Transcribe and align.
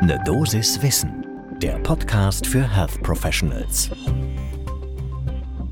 Ne 0.00 0.16
Dosis 0.24 0.80
Wissen, 0.80 1.26
der 1.60 1.76
Podcast 1.80 2.46
für 2.46 2.62
Health 2.62 3.02
Professionals. 3.02 3.90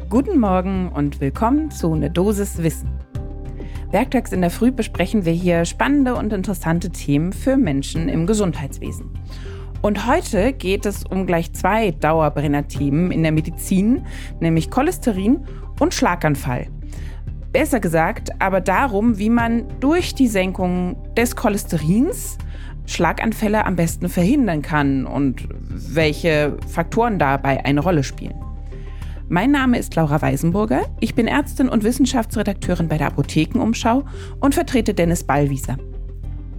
Guten 0.09 0.41
Morgen 0.41 0.89
und 0.89 1.21
willkommen 1.21 1.71
zu 1.71 1.95
Ne 1.95 2.11
Dosis 2.11 2.61
Wissen. 2.61 2.91
Werktags 3.93 4.33
in 4.33 4.41
der 4.41 4.51
Früh 4.51 4.73
besprechen 4.73 5.25
wir 5.25 5.33
hier 5.33 5.65
spannende 5.65 6.17
und 6.17 6.33
interessante 6.33 6.91
Themen 6.91 7.33
für 7.33 7.57
Menschen 7.57 8.09
im 8.09 8.27
Gesundheitswesen. 8.27 9.11
Und 9.81 10.09
heute 10.09 10.53
geht 10.53 10.87
es 10.87 11.05
um 11.05 11.25
gleich 11.25 11.53
zwei 11.53 11.93
Dauerbrenner-Themen 11.93 13.13
in 13.13 13.23
der 13.23 13.31
Medizin, 13.31 14.05
nämlich 14.41 14.73
Cholesterin 14.73 15.47
und 15.79 15.95
Schlaganfall. 15.95 16.67
Besser 17.53 17.79
gesagt, 17.79 18.31
aber 18.41 18.61
darum, 18.61 19.19
wie 19.19 19.31
man 19.31 19.67
durch 19.79 20.17
die 20.17 20.27
Senkung 20.27 20.97
des 21.15 21.37
Cholesterins 21.37 22.39
Schlaganfälle 22.87 23.65
am 23.65 23.77
besten 23.77 24.09
verhindern 24.09 24.63
kann 24.63 25.07
und 25.07 25.49
welche 25.51 26.57
Faktoren 26.69 27.19
dabei 27.19 27.65
eine 27.65 27.81
Rolle 27.81 28.05
spielen. 28.05 28.35
Mein 29.29 29.51
Name 29.51 29.79
ist 29.79 29.95
Laura 29.97 30.23
Weisenburger, 30.23 30.87
ich 31.01 31.17
bin 31.17 31.27
Ärztin 31.27 31.69
und 31.69 31.83
Wissenschaftsredakteurin 31.83 32.87
bei 32.87 32.97
der 32.97 33.09
Apothekenumschau 33.09 34.05
und 34.41 34.55
vertrete 34.55 34.95
Dennis 34.95 35.25
Ballwieser. 35.25 35.77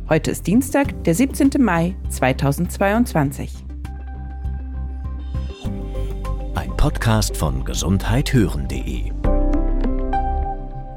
Heute 0.10 0.32
ist 0.32 0.48
Dienstag, 0.48 1.04
der 1.06 1.16
17. 1.16 1.50
Mai 1.60 1.96
2022. 2.10 3.54
Ein 6.56 6.76
Podcast 6.76 7.38
von 7.38 7.64
gesundheithören.de 7.64 9.12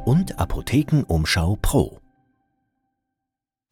und 0.04 0.38
Apothekenumschau 0.40 1.56
Pro. 1.62 2.00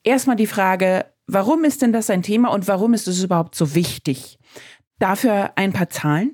Erstmal 0.04 0.36
die 0.36 0.46
Frage, 0.46 1.06
warum 1.28 1.62
ist 1.64 1.82
denn 1.82 1.92
das 1.92 2.10
ein 2.10 2.22
Thema 2.22 2.48
und 2.48 2.66
warum 2.66 2.94
ist 2.94 3.06
es 3.06 3.22
überhaupt 3.22 3.54
so 3.54 3.76
wichtig? 3.76 4.38
Dafür 4.98 5.52
ein 5.54 5.72
paar 5.72 5.90
Zahlen. 5.90 6.32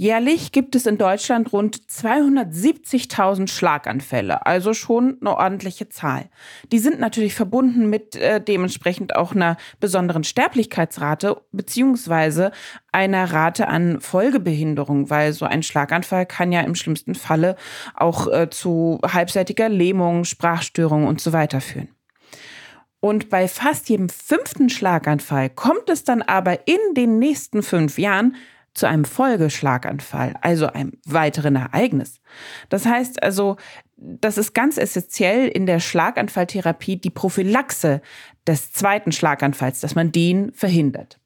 Jährlich 0.00 0.50
gibt 0.52 0.74
es 0.76 0.86
in 0.86 0.96
Deutschland 0.96 1.52
rund 1.52 1.76
270.000 1.76 3.50
Schlaganfälle, 3.50 4.46
also 4.46 4.72
schon 4.72 5.18
eine 5.20 5.36
ordentliche 5.36 5.90
Zahl. 5.90 6.30
Die 6.72 6.78
sind 6.78 7.00
natürlich 7.00 7.34
verbunden 7.34 7.90
mit 7.90 8.16
äh, 8.16 8.40
dementsprechend 8.40 9.14
auch 9.14 9.32
einer 9.32 9.58
besonderen 9.78 10.24
Sterblichkeitsrate 10.24 11.42
beziehungsweise 11.52 12.50
einer 12.92 13.30
Rate 13.30 13.68
an 13.68 14.00
Folgebehinderung, 14.00 15.10
weil 15.10 15.34
so 15.34 15.44
ein 15.44 15.62
Schlaganfall 15.62 16.24
kann 16.24 16.50
ja 16.50 16.62
im 16.62 16.76
schlimmsten 16.76 17.14
Falle 17.14 17.56
auch 17.94 18.26
äh, 18.26 18.48
zu 18.48 19.00
halbseitiger 19.06 19.68
Lähmung, 19.68 20.24
Sprachstörung 20.24 21.06
und 21.06 21.20
so 21.20 21.34
weiter 21.34 21.60
führen. 21.60 21.90
Und 23.00 23.30
bei 23.30 23.48
fast 23.48 23.88
jedem 23.88 24.08
fünften 24.08 24.68
Schlaganfall 24.68 25.50
kommt 25.50 25.88
es 25.88 26.04
dann 26.04 26.22
aber 26.22 26.68
in 26.68 26.94
den 26.94 27.18
nächsten 27.18 27.62
fünf 27.62 27.98
Jahren 27.98 28.36
zu 28.74 28.86
einem 28.86 29.04
Folgeschlaganfall, 29.04 30.34
also 30.42 30.66
einem 30.66 30.92
weiteren 31.04 31.56
Ereignis. 31.56 32.20
Das 32.68 32.86
heißt 32.86 33.22
also, 33.22 33.56
das 33.96 34.38
ist 34.38 34.54
ganz 34.54 34.78
essentiell 34.78 35.48
in 35.48 35.66
der 35.66 35.80
Schlaganfalltherapie 35.80 36.96
die 36.96 37.10
Prophylaxe 37.10 38.00
des 38.46 38.72
zweiten 38.72 39.12
Schlaganfalls, 39.12 39.80
dass 39.80 39.94
man 39.94 40.12
den 40.12 40.52
verhindert. 40.52 41.19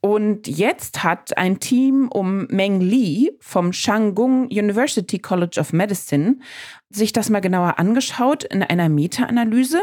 Und 0.00 0.48
jetzt 0.48 1.04
hat 1.04 1.36
ein 1.36 1.60
Team 1.60 2.08
um 2.08 2.46
Meng 2.46 2.80
Li 2.80 3.36
vom 3.38 3.72
Shangung 3.72 4.46
University 4.46 5.18
College 5.18 5.60
of 5.60 5.74
Medicine 5.74 6.38
sich 6.88 7.12
das 7.12 7.28
mal 7.28 7.40
genauer 7.40 7.78
angeschaut 7.78 8.44
in 8.44 8.62
einer 8.62 8.88
Meta-Analyse. 8.88 9.82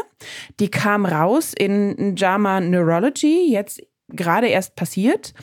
Die 0.58 0.70
kam 0.70 1.06
raus 1.06 1.54
in 1.56 2.16
JAMA 2.16 2.60
Neurology 2.60 3.52
jetzt 3.52 3.80
gerade 4.08 4.48
erst 4.48 4.74
passiert. 4.74 5.34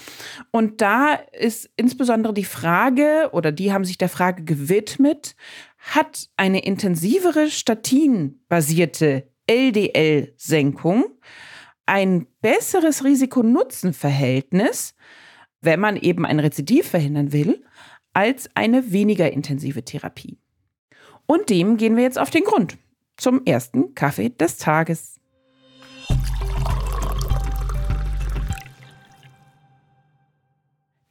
Und 0.51 0.81
da 0.81 1.13
ist 1.13 1.69
insbesondere 1.77 2.33
die 2.33 2.43
Frage, 2.43 3.29
oder 3.31 3.51
die 3.51 3.71
haben 3.71 3.85
sich 3.85 3.97
der 3.97 4.09
Frage 4.09 4.43
gewidmet, 4.43 5.35
hat 5.77 6.29
eine 6.35 6.63
intensivere 6.66 7.50
statinbasierte 7.50 9.29
LDL-Senkung 9.47 11.05
ein 11.85 12.28
besseres 12.41 13.03
Risiko-Nutzen-Verhältnis, 13.03 14.96
wenn 15.62 15.79
man 15.79 15.97
eben 15.97 16.25
ein 16.25 16.40
Rezidiv 16.40 16.88
verhindern 16.90 17.31
will, 17.31 17.63
als 18.13 18.50
eine 18.56 18.91
weniger 18.91 19.31
intensive 19.31 19.84
Therapie. 19.84 20.38
Und 21.25 21.50
dem 21.50 21.78
gehen 21.78 21.95
wir 21.95 22.03
jetzt 22.03 22.19
auf 22.19 22.29
den 22.29 22.44
Grund. 22.44 22.78
Zum 23.18 23.45
ersten 23.45 23.95
Kaffee 23.95 24.29
des 24.29 24.57
Tages. 24.57 25.19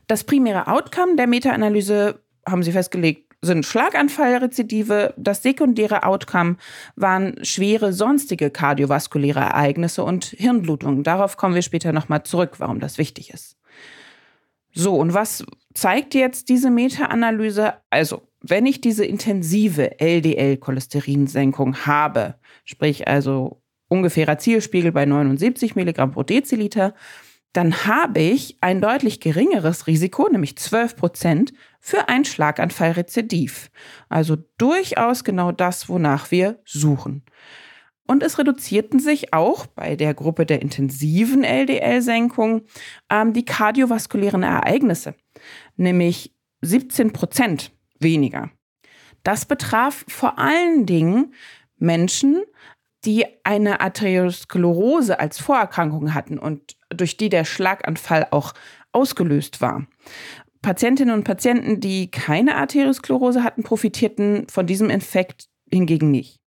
Das 0.07 0.25
primäre 0.25 0.67
Outcome 0.67 1.15
der 1.15 1.27
Meta-Analyse 1.27 2.21
haben 2.47 2.63
sie 2.63 2.71
festgelegt, 2.71 3.27
sind 3.41 3.65
Schlaganfallrezidive. 3.65 5.13
Das 5.17 5.43
sekundäre 5.43 6.03
Outcome 6.03 6.57
waren 6.95 7.43
schwere 7.43 7.93
sonstige 7.93 8.49
kardiovaskuläre 8.49 9.39
Ereignisse 9.39 10.03
und 10.03 10.25
Hirnblutungen. 10.25 11.03
Darauf 11.03 11.37
kommen 11.37 11.55
wir 11.55 11.61
später 11.61 11.93
nochmal 11.93 12.23
zurück, 12.23 12.55
warum 12.57 12.79
das 12.79 12.97
wichtig 12.97 13.31
ist. 13.31 13.57
So, 14.73 14.95
und 14.95 15.13
was 15.13 15.45
zeigt 15.73 16.13
jetzt 16.13 16.49
diese 16.49 16.69
Meta-Analyse? 16.69 17.73
Also, 17.89 18.27
wenn 18.41 18.65
ich 18.65 18.81
diese 18.81 19.05
intensive 19.05 19.99
LDL-Cholesterinsenkung 19.99 21.85
habe, 21.85 22.35
sprich 22.65 23.07
also 23.07 23.61
ungefährer 23.87 24.37
Zielspiegel 24.37 24.91
bei 24.91 25.05
79 25.05 25.75
Milligramm 25.75 26.11
pro 26.11 26.23
Deziliter, 26.23 26.93
dann 27.53 27.85
habe 27.85 28.19
ich 28.19 28.57
ein 28.61 28.81
deutlich 28.81 29.19
geringeres 29.19 29.87
Risiko, 29.87 30.29
nämlich 30.29 30.57
12 30.57 30.95
Prozent, 30.95 31.53
für 31.79 32.09
ein 32.09 32.25
Schlaganfallrezidiv. 32.25 33.71
Also 34.09 34.37
durchaus 34.57 35.23
genau 35.23 35.51
das, 35.51 35.89
wonach 35.89 36.31
wir 36.31 36.59
suchen. 36.65 37.23
Und 38.07 38.23
es 38.23 38.39
reduzierten 38.39 38.99
sich 38.99 39.33
auch 39.33 39.65
bei 39.65 39.95
der 39.95 40.13
Gruppe 40.13 40.45
der 40.45 40.61
intensiven 40.61 41.43
LDL-Senkung 41.43 42.61
ähm, 43.09 43.33
die 43.33 43.43
kardiovaskulären 43.43 44.43
Ereignisse, 44.43 45.15
nämlich 45.75 46.33
17 46.61 47.11
Prozent 47.11 47.71
weniger. 47.99 48.49
Das 49.23 49.45
betraf 49.45 50.05
vor 50.07 50.39
allen 50.39 50.85
Dingen 50.85 51.33
Menschen, 51.77 52.43
die 53.05 53.25
eine 53.43 53.81
Arteriosklerose 53.81 55.19
als 55.19 55.39
Vorerkrankung 55.39 56.13
hatten 56.13 56.37
und 56.37 56.75
durch 56.89 57.17
die 57.17 57.29
der 57.29 57.45
Schlaganfall 57.45 58.27
auch 58.31 58.53
ausgelöst 58.91 59.61
war. 59.61 59.87
Patientinnen 60.61 61.13
und 61.13 61.23
Patienten, 61.23 61.79
die 61.79 62.11
keine 62.11 62.55
Arteriosklerose 62.55 63.43
hatten, 63.43 63.63
profitierten 63.63 64.47
von 64.49 64.65
diesem 64.65 64.89
Infekt 64.89 65.45
hingegen 65.69 66.11
nicht. 66.11 66.39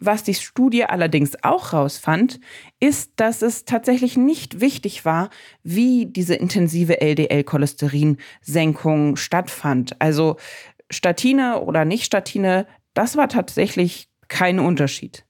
Was 0.00 0.22
die 0.22 0.34
Studie 0.34 0.84
allerdings 0.84 1.42
auch 1.42 1.72
rausfand, 1.72 2.38
ist, 2.80 3.12
dass 3.16 3.42
es 3.42 3.64
tatsächlich 3.64 4.16
nicht 4.16 4.60
wichtig 4.60 5.04
war, 5.04 5.30
wie 5.62 6.06
diese 6.06 6.34
intensive 6.34 7.00
LDL-Cholesterinsenkung 7.00 9.16
stattfand. 9.16 10.00
Also 10.00 10.36
Statine 10.90 11.60
oder 11.60 11.84
nicht 11.84 12.04
Statine, 12.04 12.66
das 12.92 13.16
war 13.16 13.28
tatsächlich 13.28 14.08
kein 14.28 14.58
Unterschied. 14.58 15.24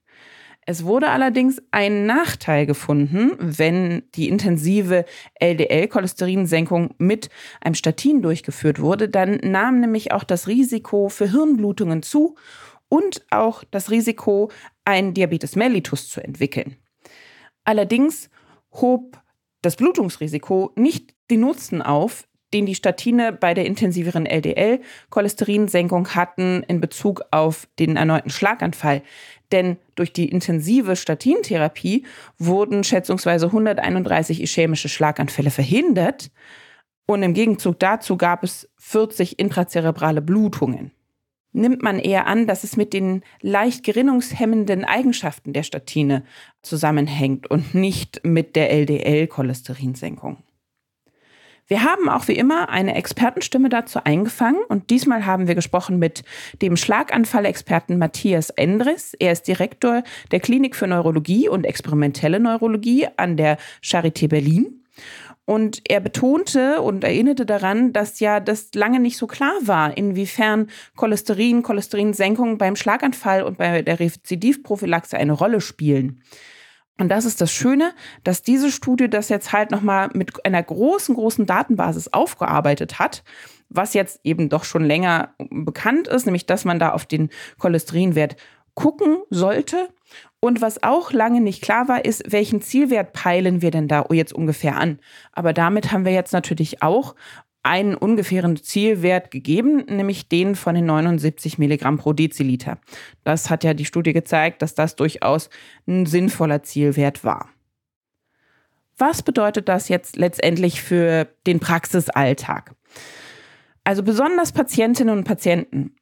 Es 0.67 0.85
wurde 0.85 1.11
allerdings 1.11 1.63
ein 1.73 2.07
Nachteil 2.07 2.65
gefunden, 2.67 3.33
wenn 3.39 4.03
die 4.15 4.29
intensive 4.29 5.05
LDL-Cholesterinsenkung 5.41 6.95
mit 6.99 7.29
einem 7.61 7.75
Statin 7.75 8.23
durchgeführt 8.23 8.81
wurde. 8.81 9.09
Dann 9.09 9.39
nahm 9.43 9.81
nämlich 9.81 10.13
auch 10.13 10.25
das 10.25 10.49
Risiko 10.49 11.09
für 11.11 11.31
Hirnblutungen 11.31 12.03
zu 12.03 12.37
und 12.89 13.27
auch 13.31 13.65
das 13.71 13.91
Risiko, 13.91 14.51
einen 14.85 15.15
Diabetes 15.15 15.57
mellitus 15.57 16.09
zu 16.09 16.23
entwickeln. 16.23 16.77
Allerdings 17.65 18.31
hob 18.73 19.21
das 19.63 19.77
Blutungsrisiko 19.77 20.73
nicht 20.77 21.15
den 21.31 21.41
Nutzen 21.41 21.83
auf, 21.83 22.29
den 22.55 22.65
die 22.65 22.75
Statine 22.75 23.33
bei 23.33 23.53
der 23.53 23.67
intensiveren 23.67 24.25
LDL-Cholesterinsenkung 24.25 26.15
hatten 26.15 26.63
in 26.69 26.81
Bezug 26.81 27.23
auf 27.33 27.69
den 27.79 27.97
erneuten 27.97 28.31
Schlaganfall. 28.31 29.03
Denn 29.53 29.77
durch 29.97 30.13
die 30.13 30.29
intensive 30.29 30.97
Statintherapie 30.97 32.07
wurden 32.39 32.85
schätzungsweise 32.85 33.47
131 33.47 34.41
ischämische 34.41 34.89
Schlaganfälle 34.89 35.51
verhindert. 35.51 36.31
Und 37.07 37.23
im 37.23 37.35
Gegenzug 37.35 37.79
dazu 37.81 38.17
gab 38.17 38.45
es 38.45 38.71
40 38.79 39.39
intrazerebrale 39.39 40.23
Blutungen. 40.23 40.93
Nimmt 41.53 41.83
man 41.83 41.99
eher 41.99 42.27
an, 42.27 42.47
dass 42.47 42.65
es 42.65 42.77
mit 42.77 42.93
den 42.93 43.23
leicht 43.41 43.85
gerinnungshemmenden 43.85 44.85
Eigenschaften 44.85 45.53
der 45.53 45.63
Statine 45.63 46.25
zusammenhängt 46.63 47.49
und 47.49 47.75
nicht 47.75 48.23
mit 48.25 48.57
der 48.57 48.73
LDL-Cholesterinsenkung. 48.73 50.39
Wir 51.67 51.83
haben 51.83 52.11
auch 52.11 52.29
wie 52.29 52.37
immer 52.37 52.69
eine 52.69 52.95
Expertenstimme 52.95 53.71
dazu 53.71 54.05
eingefangen 54.05 54.61
und 54.69 54.91
diesmal 54.91 55.25
haben 55.25 55.49
wir 55.49 55.55
gesprochen 55.55 55.99
mit 55.99 56.23
dem 56.61 56.77
Schlaganfallexperten 56.77 57.97
Matthias 57.97 58.51
Endres. 58.51 59.15
Er 59.15 59.33
ist 59.33 59.49
Direktor 59.49 60.03
der 60.31 60.41
Klinik 60.41 60.77
für 60.77 60.87
Neurologie 60.87 61.49
und 61.49 61.65
experimentelle 61.65 62.39
Neurologie 62.39 63.09
an 63.17 63.39
der 63.39 63.57
Charité 63.83 64.29
Berlin. 64.29 64.85
Und 65.47 65.83
er 65.89 66.01
betonte 66.01 66.83
und 66.83 67.03
erinnerte 67.03 67.47
daran, 67.47 67.93
dass 67.93 68.21
ja 68.21 68.41
das 68.41 68.71
lange 68.75 69.01
nicht 69.01 69.17
so 69.17 69.27
klar 69.27 69.55
war, 69.63 69.97
inwiefern 69.97 70.69
Cholesterin, 70.97 71.63
Cholesterinsenkung 71.63 72.59
beim 72.59 72.77
Schlaganfall 72.77 73.43
und 73.43 73.59
bei 73.59 73.83
der 73.83 74.01
Rezidivprophylaxe 74.01 75.17
eine 75.17 75.33
Rolle 75.33 75.61
spielen. 75.61 76.21
Und 76.99 77.09
das 77.09 77.25
ist 77.25 77.41
das 77.41 77.51
Schöne, 77.51 77.93
dass 78.23 78.43
diese 78.43 78.71
Studie 78.71 79.11
das 79.11 79.29
jetzt 79.29 79.53
halt 79.53 79.73
nochmal 79.73 80.11
mit 80.15 80.45
einer 80.47 80.63
großen, 80.63 81.15
großen 81.15 81.45
Datenbasis 81.45 82.13
aufgearbeitet 82.13 83.01
hat, 83.01 83.25
was 83.69 83.95
jetzt 83.95 84.21
eben 84.23 84.49
doch 84.49 84.65
schon 84.65 84.85
länger 84.85 85.35
bekannt 85.51 86.07
ist, 86.07 86.25
nämlich 86.27 86.47
dass 86.47 86.65
man 86.65 86.79
da 86.79 86.93
auf 86.93 87.05
den 87.05 87.31
Cholesterinwert 87.59 88.37
gucken 88.75 89.19
sollte. 89.31 89.89
Und 90.41 90.61
was 90.61 90.83
auch 90.83 91.13
lange 91.13 91.41
nicht 91.41 91.63
klar 91.63 91.89
war, 91.89 92.05
ist, 92.05 92.31
welchen 92.31 92.61
Zielwert 92.61 93.13
peilen 93.13 93.63
wir 93.63 93.71
denn 93.71 93.89
da 93.89 94.05
jetzt 94.11 94.33
ungefähr 94.33 94.77
an? 94.77 95.01
Aber 95.33 95.53
damit 95.53 95.91
haben 95.91 96.05
wir 96.05 96.13
jetzt 96.13 96.33
natürlich 96.33 96.83
auch 96.83 97.15
einen 97.65 97.95
ungefähren 97.95 98.57
Zielwert 98.57 99.31
gegeben, 99.31 99.85
nämlich 99.89 100.29
den 100.29 100.55
von 100.55 100.75
den 100.75 100.87
79 100.87 101.59
Milligramm 101.59 101.99
pro 101.99 102.13
Deziliter. 102.13 102.79
Das 103.25 103.51
hat 103.51 103.65
ja 103.65 103.75
die 103.75 103.87
Studie 103.87 104.13
gezeigt, 104.13 104.63
dass 104.63 104.75
das 104.75 104.97
durchaus 104.97 105.49
ein 105.89 106.07
sinnvoller 106.07 106.63
Zielwert 106.63 107.25
war. 107.25 107.49
Was 108.99 109.23
bedeutet 109.23 109.69
das 109.69 109.89
jetzt 109.89 110.17
letztendlich 110.17 110.83
für 110.83 111.27
den 111.47 111.59
Praxisalltag? 111.59 112.75
Also 113.83 114.03
besonders 114.03 114.53
Patientinnen 114.53 115.17
und 115.17 115.25
Patienten, 115.25 115.97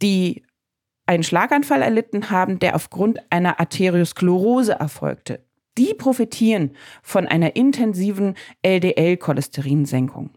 die 0.00 0.44
einen 1.04 1.24
Schlaganfall 1.24 1.82
erlitten 1.82 2.30
haben, 2.30 2.58
der 2.58 2.76
aufgrund 2.76 3.20
einer 3.30 3.60
Arteriosklerose 3.60 4.72
erfolgte, 4.72 5.44
die 5.78 5.94
profitieren 5.94 6.76
von 7.02 7.26
einer 7.26 7.56
intensiven 7.56 8.34
LDL-Cholesterinsenkung. 8.62 10.30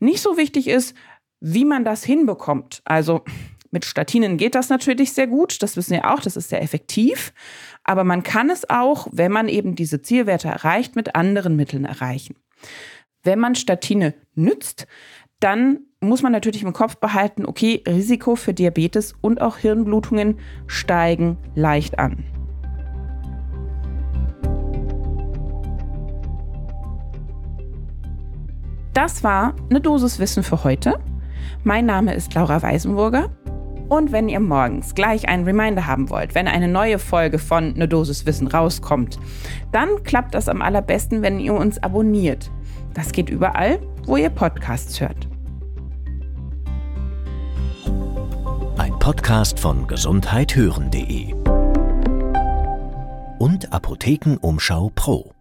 Nicht 0.00 0.20
so 0.20 0.36
wichtig 0.36 0.68
ist, 0.68 0.94
wie 1.40 1.64
man 1.64 1.84
das 1.84 2.04
hinbekommt. 2.04 2.82
Also 2.84 3.22
mit 3.70 3.84
Statinen 3.84 4.38
geht 4.38 4.54
das 4.54 4.70
natürlich 4.70 5.12
sehr 5.12 5.26
gut, 5.26 5.62
das 5.62 5.76
wissen 5.76 5.92
wir 5.92 6.10
auch, 6.10 6.20
das 6.20 6.36
ist 6.36 6.48
sehr 6.48 6.62
effektiv. 6.62 7.32
Aber 7.84 8.04
man 8.04 8.22
kann 8.22 8.50
es 8.50 8.68
auch, 8.68 9.08
wenn 9.12 9.32
man 9.32 9.48
eben 9.48 9.74
diese 9.74 10.02
Zielwerte 10.02 10.48
erreicht, 10.48 10.96
mit 10.96 11.14
anderen 11.14 11.56
Mitteln 11.56 11.84
erreichen. 11.84 12.36
Wenn 13.22 13.38
man 13.38 13.54
Statine 13.54 14.14
nützt, 14.34 14.86
dann 15.40 15.80
muss 16.00 16.22
man 16.22 16.32
natürlich 16.32 16.62
im 16.62 16.72
Kopf 16.72 16.96
behalten, 16.96 17.44
okay, 17.44 17.82
Risiko 17.86 18.36
für 18.36 18.54
Diabetes 18.54 19.14
und 19.20 19.40
auch 19.40 19.58
Hirnblutungen 19.58 20.38
steigen 20.66 21.36
leicht 21.54 21.98
an. 21.98 22.37
Das 28.98 29.22
war 29.22 29.54
eine 29.70 29.80
Dosis 29.80 30.18
Wissen 30.18 30.42
für 30.42 30.64
heute. 30.64 30.98
Mein 31.62 31.86
Name 31.86 32.14
ist 32.14 32.34
Laura 32.34 32.60
Weisenburger. 32.62 33.30
Und 33.88 34.10
wenn 34.10 34.28
ihr 34.28 34.40
morgens 34.40 34.92
gleich 34.92 35.28
einen 35.28 35.44
Reminder 35.44 35.86
haben 35.86 36.10
wollt, 36.10 36.34
wenn 36.34 36.48
eine 36.48 36.66
neue 36.66 36.98
Folge 36.98 37.38
von 37.38 37.74
Ne 37.74 37.86
Dosis 37.86 38.26
Wissen 38.26 38.48
rauskommt, 38.48 39.20
dann 39.70 40.02
klappt 40.02 40.34
das 40.34 40.48
am 40.48 40.62
allerbesten, 40.62 41.22
wenn 41.22 41.38
ihr 41.38 41.54
uns 41.54 41.80
abonniert. 41.80 42.50
Das 42.92 43.12
geht 43.12 43.30
überall, 43.30 43.78
wo 44.04 44.16
ihr 44.16 44.30
Podcasts 44.30 45.00
hört. 45.00 45.28
Ein 48.78 48.98
Podcast 48.98 49.60
von 49.60 49.86
gesundheithören.de 49.86 51.34
und 53.38 53.72
Apothekenumschau 53.72 54.90
Pro. 54.96 55.37